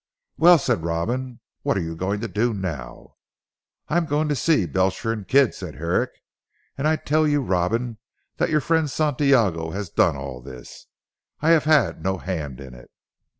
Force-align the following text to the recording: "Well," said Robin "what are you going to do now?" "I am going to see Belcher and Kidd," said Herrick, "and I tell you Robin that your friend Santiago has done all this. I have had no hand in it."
"Well," 0.35 0.57
said 0.57 0.81
Robin 0.83 1.41
"what 1.61 1.77
are 1.77 1.81
you 1.81 1.95
going 1.95 2.21
to 2.21 2.27
do 2.27 2.55
now?" 2.55 3.17
"I 3.87 3.97
am 3.97 4.07
going 4.07 4.27
to 4.29 4.35
see 4.35 4.65
Belcher 4.65 5.11
and 5.13 5.27
Kidd," 5.27 5.53
said 5.53 5.75
Herrick, 5.75 6.09
"and 6.75 6.87
I 6.87 6.95
tell 6.95 7.27
you 7.27 7.39
Robin 7.43 7.99
that 8.37 8.49
your 8.49 8.61
friend 8.61 8.89
Santiago 8.89 9.69
has 9.69 9.91
done 9.91 10.15
all 10.17 10.41
this. 10.41 10.87
I 11.39 11.51
have 11.51 11.65
had 11.65 12.01
no 12.03 12.17
hand 12.17 12.59
in 12.59 12.73
it." 12.73 12.89